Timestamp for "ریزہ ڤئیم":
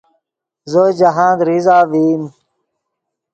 1.47-2.23